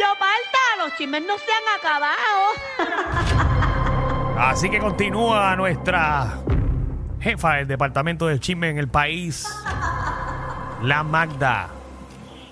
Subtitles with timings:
[0.00, 0.58] ¡Ay, majayo falta!
[0.78, 2.46] Los chismes no se han acabado.
[4.38, 6.38] Así que continúa nuestra
[7.20, 9.46] jefa del departamento del chisme en el país,
[10.82, 11.68] la Magda.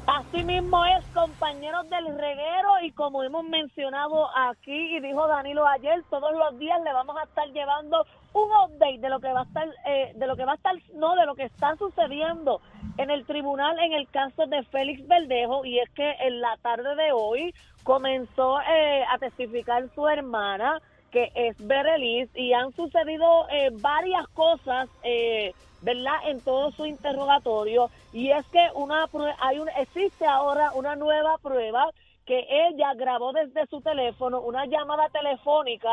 [0.06, 6.02] Así mismo es, compañeros del reguero, y como hemos mencionado aquí y dijo Danilo ayer,
[6.08, 9.44] todos los días le vamos a estar llevando un update de lo que va a
[9.44, 12.60] estar, eh, de lo que va a estar, no, de lo que está sucediendo
[12.98, 16.94] en el tribunal en el caso de Félix Verdejo, y es que en la tarde
[16.96, 23.70] de hoy comenzó eh, a testificar su hermana, que es Berelis, y han sucedido eh,
[23.72, 26.16] varias cosas, eh, ¿verdad?
[26.26, 29.06] En todo su interrogatorio, y es que una
[29.40, 31.88] hay un, existe ahora una nueva prueba
[32.28, 35.88] que ella grabó desde su teléfono, una llamada telefónica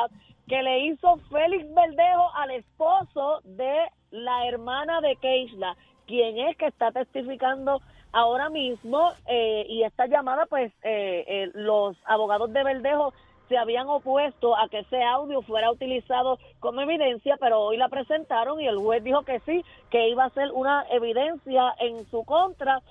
[0.49, 6.67] que le hizo Félix Verdejo al esposo de la hermana de Keishla, quien es que
[6.67, 13.13] está testificando ahora mismo, eh, y esta llamada, pues, eh, eh, los abogados de Verdejo
[13.47, 18.59] se habían opuesto a que ese audio fuera utilizado como evidencia, pero hoy la presentaron
[18.59, 22.81] y el juez dijo que sí, que iba a ser una evidencia en su contra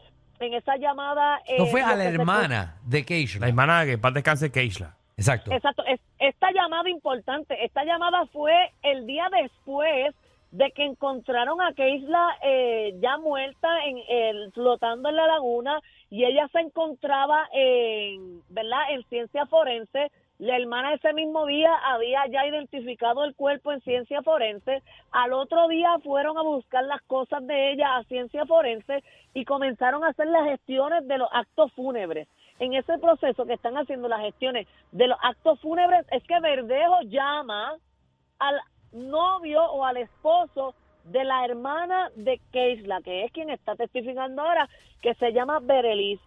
[0.41, 1.41] en esa llamada.
[1.59, 3.41] No eh, fue a lo la que se- hermana de Keishla.
[3.41, 4.97] La hermana de que paz descanse Keishla.
[5.17, 5.53] Exacto.
[5.53, 8.53] Exacto, es- esta llamada importante, esta llamada fue
[8.83, 10.15] el día después
[10.51, 15.81] de que encontraron a Keisla eh, ya muerta, en el, flotando en la laguna,
[16.11, 20.11] y ella se encontraba en, ¿verdad?, en ciencia forense.
[20.39, 24.83] La hermana ese mismo día había ya identificado el cuerpo en ciencia forense.
[25.13, 30.03] Al otro día fueron a buscar las cosas de ella a ciencia forense y comenzaron
[30.03, 32.27] a hacer las gestiones de los actos fúnebres.
[32.59, 37.03] En ese proceso que están haciendo las gestiones de los actos fúnebres es que Verdejo
[37.03, 37.77] llama
[38.41, 38.61] al
[38.93, 40.75] novio o al esposo
[41.05, 44.69] de la hermana de Keisla, que es quien está testificando ahora,
[45.01, 46.21] que se llama Berelis.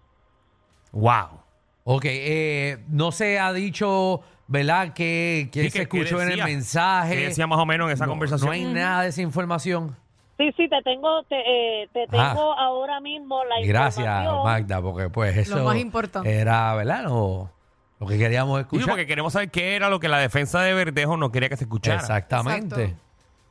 [0.93, 1.46] Wow.
[1.89, 4.93] Ok, eh, no se ha dicho, ¿verdad?
[4.93, 7.15] Que, que Sí, se que- que escuchó en el decía, mensaje.
[7.15, 8.47] ¿Qué decía más o menos en esa No- conversación?
[8.47, 9.95] No hay nada de esa información.
[10.37, 12.31] Sí, sí, te tengo, te, eh, te Ah.
[12.33, 14.43] tengo ahora mismo la Gracias, información.
[14.43, 16.29] Magda, porque pues eso más importante.
[16.29, 17.05] era, ¿verdad?
[17.05, 17.49] Lo,
[18.01, 18.89] lo que queríamos Sí, escuchar.
[18.89, 21.63] porque queremos saber qué era lo que la defensa de Verdejo no quería que se
[21.63, 21.99] escuchara.
[21.99, 22.83] Exactamente.
[22.83, 23.06] Exacto.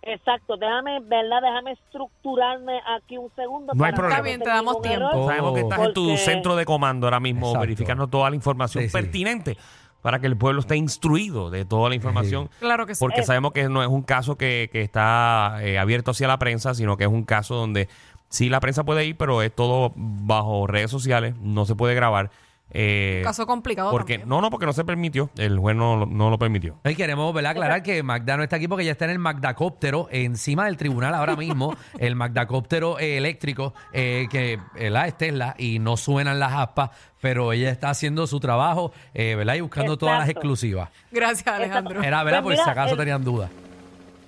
[0.08, 1.42] Exacto, déjame, ¿verdad?
[1.42, 3.72] Déjame estructurarme aquí un segundo.
[3.74, 4.14] No hay problema.
[4.16, 5.08] Está bien, te damos tiempo.
[5.10, 5.26] error.
[5.26, 7.60] Sabemos que estás en tu centro de comando ahora mismo Exacto.
[7.60, 8.92] verificando toda la información Sí, sí.
[8.92, 9.56] pertinente
[10.02, 12.48] para que el pueblo esté instruido de toda la información.
[12.60, 13.00] Claro que sí.
[13.00, 13.24] Porque Eh.
[13.24, 16.96] sabemos que no es un caso que, que está eh, abierto hacia la prensa, sino
[16.96, 17.88] que es un caso donde
[18.28, 22.30] sí la prensa puede ir, pero es todo bajo redes sociales, no se puede grabar.
[22.70, 24.28] Eh, Caso complicado porque también.
[24.28, 25.30] No, no, porque no se permitió.
[25.38, 26.78] El juez no, lo- no lo permitió.
[26.84, 27.52] Y queremos ¿verdad?
[27.52, 31.14] aclarar que Magda no está aquí porque ella está en el Magdacóptero encima del tribunal
[31.14, 35.06] ahora mismo, el Magdacóptero eh, eléctrico, eh, que ¿verdad?
[35.06, 36.90] es Tesla y no suenan las aspas,
[37.20, 39.54] pero ella está haciendo su trabajo eh, ¿verdad?
[39.54, 40.90] y buscando todas las exclusivas.
[41.12, 42.02] Gracias, Alejandro.
[42.02, 43.48] Era verdad, Pues por si acaso el- tenían dudas.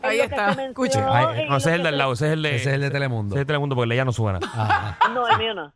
[0.00, 1.00] Ahí está, escuche.
[1.00, 2.54] No, ese es el del se- lado, ese es el de.
[2.54, 3.34] Ese es el de Telemundo.
[3.34, 4.38] Ese es de Telemundo porque el de ella no suena.
[4.40, 4.96] Ajá.
[5.12, 5.72] No, el mío no.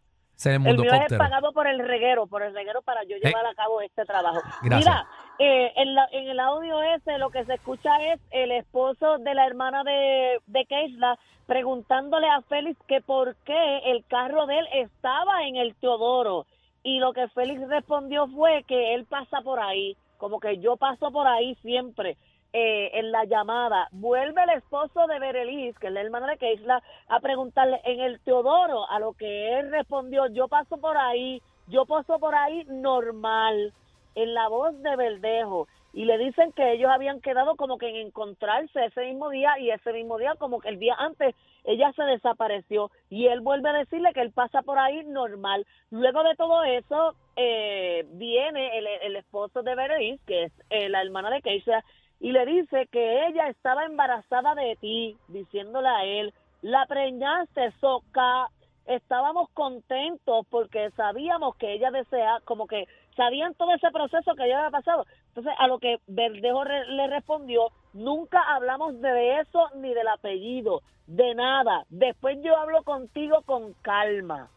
[0.71, 3.81] El mío es pagado por el reguero, por el reguero para yo llevar a cabo
[3.81, 4.41] este trabajo.
[4.63, 4.79] Gracias.
[4.95, 5.07] Mira,
[5.39, 9.35] eh, en, la- en el audio ese lo que se escucha es el esposo de
[9.35, 14.69] la hermana de, de Keisla preguntándole a Félix que por qué el carro de él
[14.73, 16.47] estaba en el Teodoro.
[16.83, 21.13] Y lo que Félix respondió fue que él pasa por ahí, como que yo paso
[21.13, 22.17] por ahí siempre.
[22.53, 26.83] Eh, en la llamada, vuelve el esposo de Berelis, que es la hermana de Keisla,
[27.09, 31.87] a preguntarle en el Teodoro, a lo que él respondió, yo paso por ahí, yo
[31.87, 33.73] paso por ahí normal,
[34.15, 35.67] en la voz de Verdejo.
[35.95, 39.71] Y le dicen que ellos habían quedado como que en encontrarse ese mismo día y
[39.71, 41.35] ese mismo día, como que el día antes,
[41.65, 42.91] ella se desapareció.
[43.11, 45.67] Y él vuelve a decirle que él pasa por ahí normal.
[45.91, 51.03] Luego de todo eso, eh, viene el, el esposo de Berenice, que es eh, la
[51.03, 51.85] hermana de Keisha,
[52.23, 56.33] y le dice que ella estaba embarazada de ti, diciéndole a él,
[56.63, 58.49] la preñaste, soca.
[58.87, 62.87] Estábamos contentos porque sabíamos que ella desea, como que
[63.17, 65.05] sabían todo ese proceso que ella había pasado.
[65.29, 70.83] Entonces, a lo que Verdejo re- le respondió, nunca hablamos de eso ni del apellido,
[71.07, 71.85] de nada.
[71.91, 74.49] Después yo hablo contigo con calma.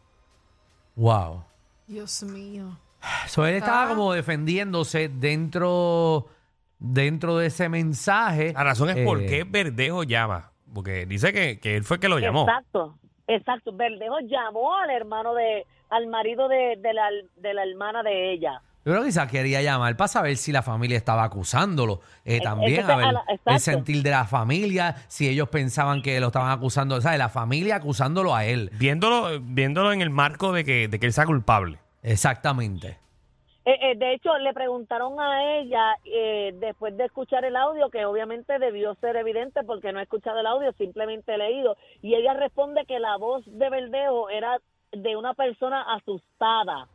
[0.96, 1.44] Wow.
[1.88, 2.78] Dios mío.
[3.28, 6.26] So, él estaba como defendiéndose dentro,
[6.80, 8.54] dentro de ese mensaje.
[8.54, 10.52] La razón es por Eh, qué Verdejo llama.
[10.74, 12.42] Porque dice que, que él fue el que lo llamó.
[12.48, 13.72] Exacto, exacto.
[13.74, 17.08] Verdejo llamó al hermano de, al marido de, de la,
[17.38, 18.62] de la hermana de ella.
[18.84, 22.02] Yo creo que quizás quería llamar para saber si la familia estaba acusándolo.
[22.24, 23.52] Eh, también, entonces, a ver, a la- exacto.
[23.52, 27.18] el sentir de la familia, si ellos pensaban que lo estaban acusando, ¿sabes?
[27.18, 28.70] La familia acusándolo a él.
[28.74, 31.80] Viéndolo, viéndolo en el marco de que, de que él sea culpable.
[32.04, 33.00] Exactamente.
[33.66, 38.06] Eh, eh, de hecho, le preguntaron a ella eh, después de escuchar el audio, que
[38.06, 42.34] obviamente debió ser evidente porque no he escuchado el audio, simplemente he leído, y ella
[42.34, 44.60] responde que la voz de Verdejo era
[44.92, 46.88] de una persona asustada,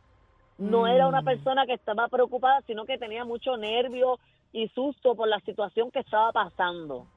[0.57, 4.19] no era una persona que estaba preocupada, sino que tenía mucho nervio
[4.53, 7.07] y susto por la situación que estaba pasando.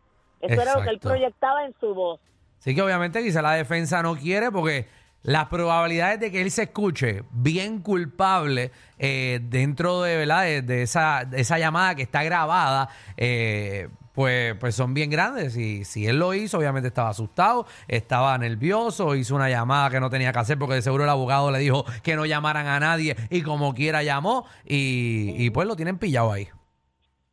[0.41, 2.21] Eso era lo que él proyectaba en su voz.
[2.59, 4.87] Así que obviamente quizá la defensa no quiere porque
[5.25, 10.63] las probabilidades de que él se escuche bien culpable eh, dentro de, ¿verdad?
[10.63, 15.57] de, esa, de esa llamada que está grabada, eh, pues, pues son bien grandes.
[15.57, 20.11] Y si él lo hizo, obviamente estaba asustado, estaba nervioso, hizo una llamada que no
[20.11, 23.17] tenía que hacer porque de seguro el abogado le dijo que no llamaran a nadie
[23.31, 26.49] y como quiera llamó y, y pues lo tienen pillado ahí.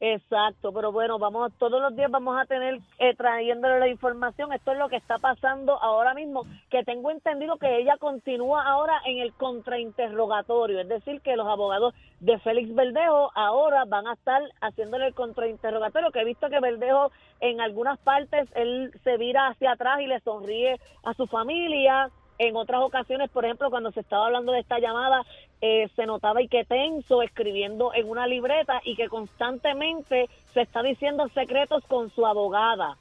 [0.04, 4.52] Exacto, pero bueno, vamos todos los días vamos a tener eh, trayéndole la información.
[4.52, 9.00] Esto es lo que está pasando ahora mismo, que tengo entendido que ella continúa ahora
[9.06, 14.42] en el contrainterrogatorio, es decir, que los abogados de Félix Verdejo ahora van a estar
[14.62, 19.74] haciéndole el contrainterrogatorio, que he visto que Verdejo en algunas partes él se vira hacia
[19.74, 22.10] atrás y le sonríe a su familia.
[22.40, 25.22] En otras ocasiones, por ejemplo, cuando se estaba hablando de esta llamada,
[25.62, 30.82] eh, se notaba y que tenso escribiendo en una libreta y que constantemente se está
[30.82, 32.98] diciendo secretos con su abogada.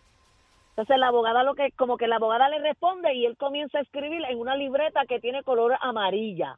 [0.71, 3.83] Entonces la abogada lo que como que la abogada le responde y él comienza a
[3.83, 6.57] escribir en una libreta que tiene color amarilla.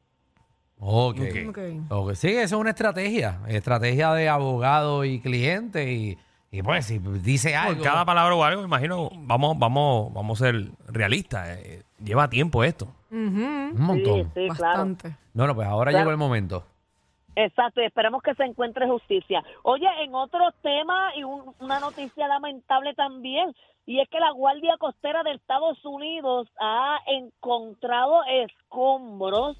[0.78, 1.18] Ok.
[1.48, 1.58] Ok.
[1.90, 3.40] Ok, Sí, eso es una estrategia.
[3.48, 5.92] Estrategia de abogado y cliente.
[5.92, 6.18] Y,
[6.50, 7.84] y pues, si dice Por algo.
[7.84, 11.58] cada palabra o algo, me imagino, vamos, vamos, vamos a ser realistas.
[11.58, 12.88] eh, lleva tiempo esto.
[13.12, 14.14] Un montón.
[14.14, 14.84] Sí, sí, claro.
[14.84, 15.16] Bastante.
[15.34, 16.04] Bueno, pues ahora Claro.
[16.04, 16.64] llegó el momento.
[17.34, 19.42] Exacto, y esperemos que se encuentre justicia.
[19.62, 23.54] Oye, en otro tema y un- una noticia lamentable también,
[23.86, 29.56] y es que la Guardia Costera de Estados Unidos ha encontrado escombros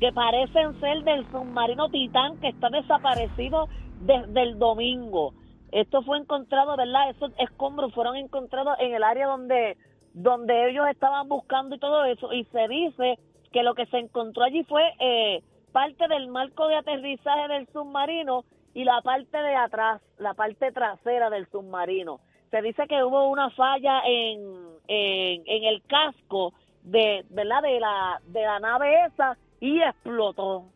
[0.00, 3.68] que parecen ser del submarino Titán que está desaparecido
[4.00, 5.34] desde el domingo.
[5.70, 7.10] Esto fue encontrado, ¿verdad?
[7.10, 9.76] Esos escombros fueron encontrados en el área donde
[10.14, 13.18] donde ellos estaban buscando y todo eso, y se dice
[13.52, 18.44] que lo que se encontró allí fue eh, parte del marco de aterrizaje del submarino
[18.74, 22.20] y la parte de atrás, la parte trasera del submarino.
[22.50, 24.40] Se dice que hubo una falla en,
[24.86, 26.52] en, en el casco
[26.84, 27.62] de, ¿verdad?
[27.62, 30.66] de la de la nave esa y explotó.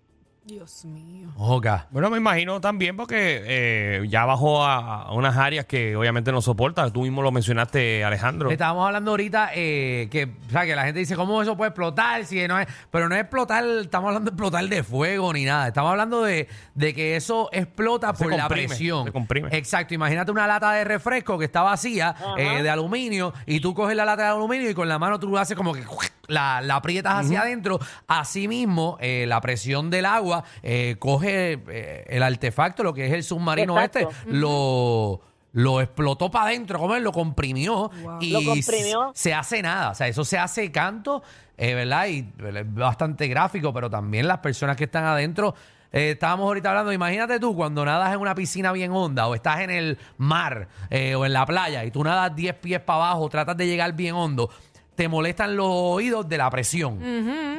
[0.48, 1.28] Dios mío.
[1.36, 1.88] Oca.
[1.90, 6.40] Bueno, me imagino también porque eh, ya bajó a, a unas áreas que obviamente no
[6.40, 6.90] soporta.
[6.90, 8.50] Tú mismo lo mencionaste, Alejandro.
[8.50, 12.24] Estábamos hablando ahorita eh, que, o sea, que la gente dice, ¿cómo eso puede explotar?
[12.24, 15.68] Si no es, pero no es explotar, estamos hablando de explotar de fuego ni nada.
[15.68, 19.04] Estamos hablando de, de que eso explota Se por la presión.
[19.04, 19.50] se comprime.
[19.52, 19.92] Exacto.
[19.92, 24.06] Imagínate una lata de refresco que está vacía eh, de aluminio y tú coges la
[24.06, 25.84] lata de aluminio y con la mano tú haces como que
[26.28, 27.78] la, la aprietas hacia adentro.
[28.06, 33.22] Asimismo, eh, la presión del agua eh, coge eh, el artefacto, lo que es el
[33.24, 34.10] submarino Exacto.
[34.10, 35.20] este, lo,
[35.52, 39.12] lo explotó para adentro, como él lo comprimió y Lo comprimió.
[39.14, 39.90] se hace nada.
[39.90, 41.22] O sea, eso se hace canto,
[41.56, 42.06] eh, ¿verdad?
[42.08, 45.54] Y es bastante gráfico, pero también las personas que están adentro.
[45.90, 49.60] eh, estábamos ahorita hablando, imagínate tú cuando nadas en una piscina bien honda o estás
[49.60, 53.26] en el mar eh, o en la playa y tú nadas 10 pies para abajo,
[53.30, 54.50] tratas de llegar bien hondo,
[54.98, 56.98] te molestan los oídos de la presión.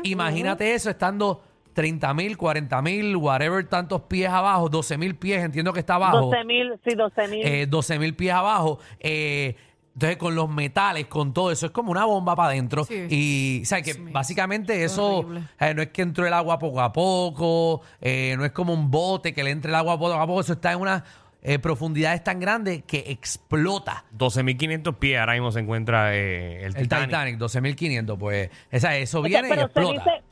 [0.03, 1.41] Imagínate eso estando
[1.71, 6.19] 30 mil, 40 mil, whatever, tantos pies abajo, 12 mil pies, entiendo que está abajo.
[6.25, 7.47] 12 mil, sí, 12 mil.
[7.47, 8.79] Eh, 12 mil pies abajo.
[8.99, 9.55] eh,
[9.93, 12.83] entonces, con los metales, con todo eso, es como una bomba para adentro.
[12.83, 13.07] Sí.
[13.09, 15.43] Y, o sea, que Dios mío, básicamente eso horrible.
[15.61, 18.91] eh, no es que entró el agua poco a poco, eh, no es como un
[18.91, 21.03] bote que le entre el agua poco a poco, eso está en unas
[21.41, 24.05] eh, profundidades tan grandes que explota.
[24.17, 27.07] 12.500 pies ahora mismo se encuentra eh, el El Titanic.
[27.07, 30.03] Titanic, 12.500, pues esa, eso O sea, viene y explota.
[30.03, 30.23] dice,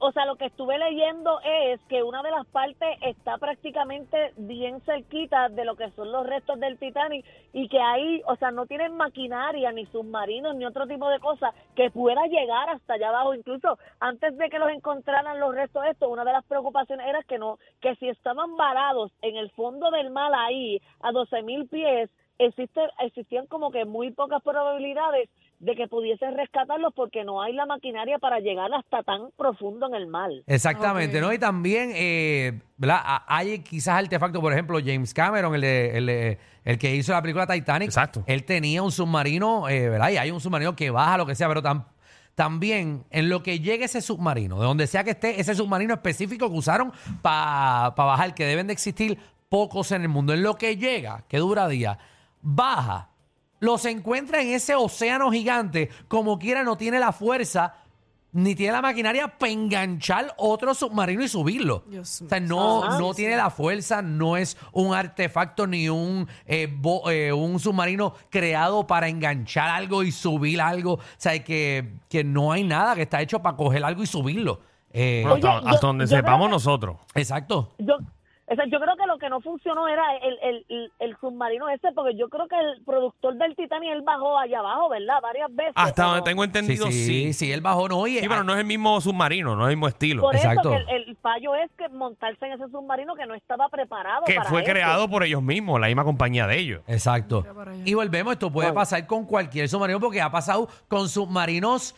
[0.00, 4.80] o sea, lo que estuve leyendo es que una de las partes está prácticamente bien
[4.82, 8.66] cerquita de lo que son los restos del Titanic y que ahí, o sea, no
[8.66, 13.34] tienen maquinaria, ni submarinos, ni otro tipo de cosas que pueda llegar hasta allá abajo.
[13.34, 17.22] Incluso antes de que los encontraran los restos de esto, una de las preocupaciones era
[17.22, 21.68] que no, que si estaban varados en el fondo del mar ahí a 12 mil
[21.68, 27.52] pies, existe, existían como que muy pocas probabilidades de que pudiesen rescatarlos porque no hay
[27.54, 30.30] la maquinaria para llegar hasta tan profundo en el mar.
[30.46, 31.20] Exactamente.
[31.20, 31.32] ¿no?
[31.32, 33.00] Y también, eh, ¿verdad?
[33.02, 37.12] A- Hay quizás artefactos, por ejemplo, James Cameron, el, de- el, de- el que hizo
[37.12, 37.88] la película Titanic.
[37.88, 38.22] Exacto.
[38.26, 40.10] Él tenía un submarino, eh, ¿verdad?
[40.10, 41.86] Y hay un submarino que baja, lo que sea, pero tam-
[42.34, 46.50] también en lo que llegue ese submarino, de donde sea que esté, ese submarino específico
[46.50, 50.76] que usaron para bajar, que deben de existir pocos en el mundo, en lo que
[50.76, 51.98] llega, que dura día,
[52.42, 53.08] baja,
[53.60, 57.74] los encuentra en ese océano gigante, como quiera no tiene la fuerza
[58.32, 61.84] ni tiene la maquinaria para enganchar otro submarino y subirlo.
[61.88, 62.98] Dios o sea, no, Ajá.
[62.98, 68.12] no tiene la fuerza, no es un artefacto ni un, eh, bo- eh, un submarino
[68.28, 70.94] creado para enganchar algo y subir algo.
[70.94, 74.60] O sea, que, que no hay nada que está hecho para coger algo y subirlo.
[74.92, 76.96] Eh, Bueno, Oye, hasta, yo- hasta donde sepamos que- nosotros.
[77.14, 77.72] exacto.
[77.78, 77.96] Yo,
[78.48, 81.68] o sea, yo creo que lo que no funcionó era el, el, el, el submarino
[81.68, 85.20] ese, porque yo creo que el productor del Titanic, él bajó allá abajo, ¿verdad?
[85.20, 85.72] Varias veces.
[85.74, 87.32] Hasta ¿o donde tengo entendido, sí, sí.
[87.32, 87.98] sí, el bajó no.
[87.98, 90.22] Oye, Sí, pero no es el mismo submarino, no es el mismo estilo.
[90.22, 90.72] Por Exacto.
[90.72, 94.24] eso que el, el fallo es que montarse en ese submarino que no estaba preparado
[94.26, 94.70] que para fue eso.
[94.70, 96.82] creado por ellos mismos, la misma compañía de ellos.
[96.86, 97.44] Exacto.
[97.84, 101.94] Y volvemos, esto puede pasar con cualquier submarino porque ha pasado con submarinos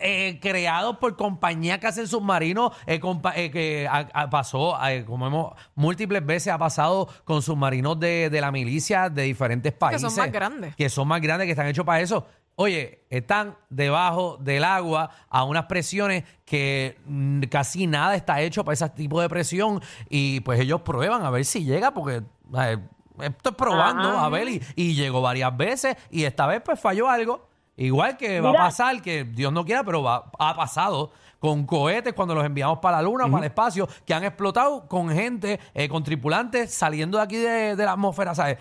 [0.00, 5.04] eh, creados por compañías que hacen submarinos, eh, compa- eh, que ha- ha- pasó, eh,
[5.04, 10.02] como hemos múltiples veces ha pasado con submarinos de, de la milicia de diferentes países.
[10.02, 10.74] son más grandes.
[10.76, 12.26] Que son más grandes, que están hechos para eso.
[12.56, 18.74] Oye, están debajo del agua a unas presiones que mm, casi nada está hecho para
[18.74, 22.22] ese tipo de presión y pues ellos prueban a ver si llega porque
[22.58, 22.78] eh,
[23.20, 24.26] esto es probando Ajá.
[24.26, 27.48] a ver y, y llegó varias veces y esta vez pues falló algo.
[27.76, 32.14] Igual que va a pasar, que Dios no quiera, pero va, ha pasado con cohetes
[32.14, 35.58] cuando los enviamos para la luna o para el espacio, que han explotado con gente,
[35.74, 38.58] eh, con tripulantes saliendo de aquí de, de la atmósfera, ¿sabes?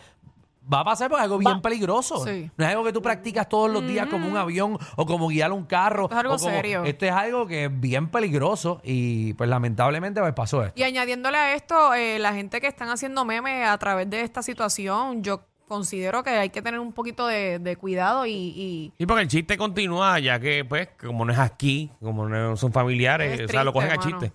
[0.74, 2.25] Va a pasar porque es algo bien Va- peligroso.
[2.25, 2.50] Sí.
[2.58, 5.51] No es algo que tú practicas todos los días como un avión o como guiar
[5.51, 6.03] un carro.
[6.05, 6.84] Esto es algo o como- serio.
[6.86, 10.79] Esto es algo que es bien peligroso y pues lamentablemente pues pasó esto.
[10.79, 14.41] Y añadiéndole a esto, eh, la gente que están haciendo memes a través de esta
[14.41, 19.05] situación, yo considero que hay que tener un poquito de, de cuidado y, y Y
[19.05, 23.39] porque el chiste continúa, ya que, pues, como no es aquí, como no son familiares,
[23.39, 24.20] es o sea, lo triste, cogen a mano.
[24.20, 24.34] chiste.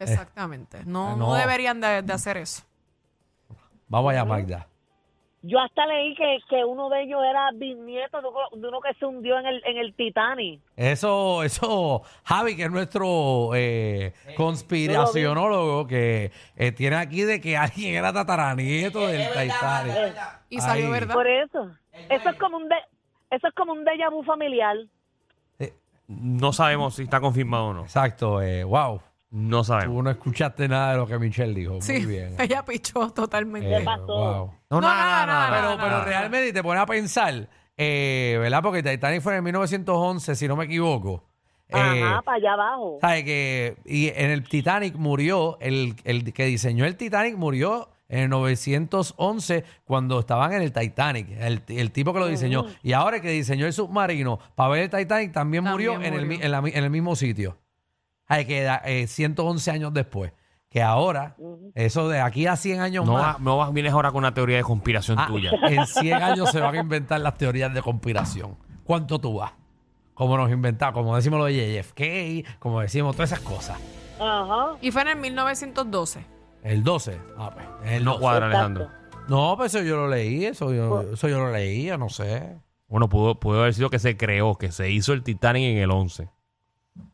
[0.00, 0.78] Exactamente.
[0.84, 1.34] No, Eh, no no.
[1.34, 2.62] deberían de, de hacer eso.
[3.88, 4.68] Vamos allá, Magda.
[5.42, 8.28] Yo hasta leí que, que uno de ellos era bisnieto de
[8.66, 10.60] uno, que se hundió en el, en el Titanic.
[10.76, 17.94] Eso, eso, Javi, que es nuestro eh, conspiracionólogo, que eh, tiene aquí de que alguien
[17.94, 20.16] era tataranieto del Titanic.
[20.50, 21.14] Y salió verdad.
[21.14, 21.70] Por eso.
[22.08, 22.76] Eso es como un de,
[23.30, 24.76] eso es como un déjà vu familiar.
[26.08, 27.82] No sabemos si está confirmado o no.
[27.82, 29.02] Exacto, eh, wow.
[29.30, 29.94] No sabemos.
[29.96, 31.80] Tú no escuchaste nada de lo que Michelle dijo.
[31.82, 32.34] Sí, Muy bien.
[32.38, 33.76] ella pichó totalmente.
[33.76, 34.06] Eh, pasó?
[34.06, 34.46] wow.
[34.70, 36.04] No, No, nada, nada, Pero, nada, pero nada.
[36.04, 38.62] realmente te pones a pensar, eh, ¿verdad?
[38.62, 41.24] Porque Titanic fue en 1911, si no me equivoco.
[41.68, 42.96] Eh, Ajá, para allá abajo.
[43.02, 48.20] ¿Sabe que y en el Titanic murió, el, el que diseñó el Titanic murió en
[48.20, 52.64] el 911 cuando estaban en el Titanic, el, el tipo que lo diseñó.
[52.82, 56.14] Y ahora el que diseñó el submarino para ver el Titanic también, También murió, En,
[56.42, 57.58] el, la en el mismo sitio.
[58.28, 60.32] Hay que da- eh, 111 años después.
[60.70, 61.34] Que ahora,
[61.74, 64.34] eso de aquí a 100 años No, más, va- no vas- vienes ahora con una
[64.34, 65.50] teoría de conspiración ah, tuya.
[65.68, 68.56] en 100 años se van a inventar las teorías de conspiración.
[68.84, 69.52] ¿Cuánto tú vas?
[70.12, 73.78] Como nos inventamos, como decimos lo de JFK, como decimos todas esas cosas.
[74.20, 74.76] Ajá.
[74.82, 76.20] Y fue en el 1912.
[76.62, 77.18] El 12.
[77.38, 78.20] Ah, pues, el No 12.
[78.22, 78.46] cuadra.
[78.46, 78.88] Alejandro.
[79.28, 82.56] No, pues eso yo lo leí, eso yo, eso yo lo leí, yo no sé.
[82.88, 85.90] Bueno, pudo, pudo haber sido que se creó, que se hizo el Titanic en el
[85.90, 86.28] 11.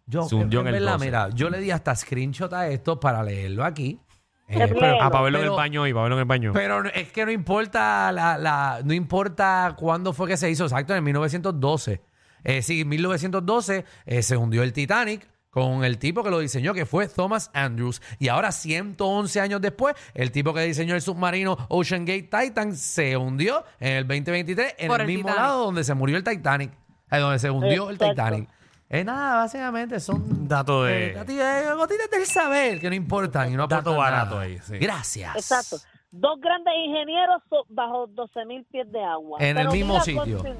[0.07, 1.05] Yo, Se hundió en el verdad, 12.
[1.07, 3.99] mira, yo le di hasta screenshot a esto para leerlo aquí.
[4.47, 6.53] Eh, pero, Ah, para verlo en pero- el baño y para verlo en el baño.
[6.53, 10.65] pero no- es que no importa la, la- no importa cuándo fue que se hizo,
[10.65, 12.03] exacto, en 1912.
[12.43, 16.75] Eh, sí, en 1912 eh, se hundió el Titanic con el tipo que lo diseñó,
[16.75, 18.03] que fue Thomas Andrews.
[18.19, 23.17] Y ahora, 111 años después, el tipo que diseñó el submarino Ocean Gate Titan se
[23.17, 25.43] hundió en el 2023 en Por el, el mismo Titanic.
[25.49, 26.71] lado donde se murió el Titanic,
[27.11, 28.15] eh, donde se hundió el Exacto.
[28.15, 28.49] Titanic.
[28.89, 31.41] Es nada, básicamente son Dato eh, de...
[31.41, 34.41] eh, gotitas del saber que no importan y no Dato aportan barato nada.
[34.43, 34.79] ahí, sí.
[34.79, 35.35] Gracias.
[35.37, 35.77] Exacto.
[36.13, 39.39] Dos grandes ingenieros so- bajo 12 mil pies de agua.
[39.41, 40.39] En el mismo mira, sitio.
[40.43, 40.57] continu-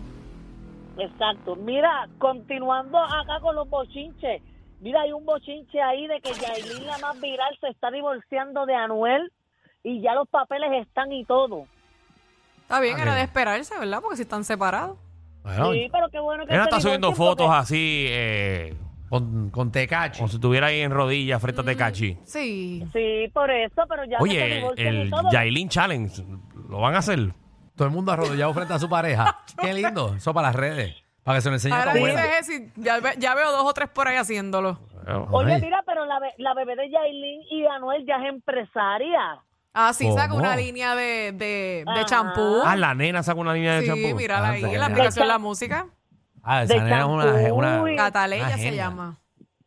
[0.99, 1.57] Exacto.
[1.57, 4.43] Mira, continuando acá con los bochinches.
[4.81, 8.75] Mira, hay un bochinche ahí de que Yailin, la más viral, se está divorciando de
[8.75, 9.33] Anuel
[9.83, 11.67] y ya los papeles están y todo.
[12.63, 13.01] Está bien, Ok.
[13.03, 14.01] era de esperarse, ¿verdad?
[14.01, 14.99] Porque si están separados.
[15.45, 18.75] Bueno, sí, pero qué bueno que Ella está subiendo fotos porque- así, eh,
[19.09, 20.19] con, con Tecachi.
[20.19, 22.19] como si estuviera ahí en rodillas frente a Tecachi.
[22.25, 22.83] Sí.
[22.93, 25.31] Sí, por eso, pero ya Oye, el todo.
[25.31, 26.25] Yailin Challenge,
[26.69, 27.33] ¿lo van a hacer?
[27.77, 29.39] Todo el mundo arrodillado frente a su pareja.
[29.61, 30.15] Qué lindo.
[30.17, 30.95] Eso para las redes.
[31.23, 33.73] Para que se lo enseñe a Ahora dices y ya, ve- ya veo dos o
[33.73, 34.79] tres por ahí haciéndolo.
[35.31, 35.61] Oye, Ay.
[35.63, 39.39] mira, pero la, be- la bebé de Yailin y Anuel ya es empresaria.
[39.75, 42.05] Ah, sí, saca una línea de, de, de Ajá.
[42.05, 42.63] champú.
[42.65, 44.17] Ah, la nena saca una línea de sí, champú.
[44.17, 45.87] mírala ahí, Anda, en la aplicación La Música.
[46.45, 49.19] Ah, esa de nena es una, champú una, y- Cataleya una se llama.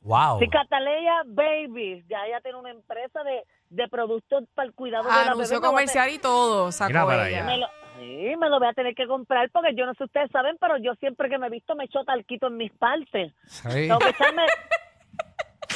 [0.02, 0.40] Wow.
[0.40, 5.10] Sí, Cataleya Babies, ya ella tiene una empresa de, de productos para el cuidado de
[5.10, 5.32] la bebé.
[5.32, 7.38] Anuncio Me voy a comercial y todo sacó Mira para ella.
[7.40, 7.46] allá.
[7.46, 7.68] Me lo,
[8.00, 10.56] sí, me lo voy a tener que comprar porque yo no sé si ustedes saben,
[10.62, 13.34] pero yo siempre que me he visto me echo talquito en mis partes.
[13.48, 13.68] Sí.
[13.70, 14.44] Tengo que echarme,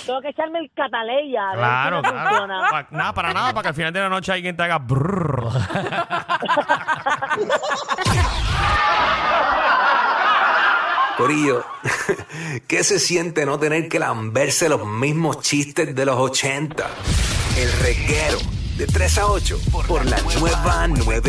[0.05, 1.41] tengo que echarme el cataleya.
[1.41, 2.29] a ver Claro, si me claro.
[2.29, 2.62] funciona.
[2.70, 5.50] Pa- nada, para nada, para que al final de la noche alguien te haga brrr.
[11.17, 11.63] Corillo,
[12.67, 16.88] ¿qué se siente no tener que lamberse los mismos chistes de los 80?
[17.58, 18.38] El reguero
[18.77, 21.22] de 3 a 8 por la nueva 94.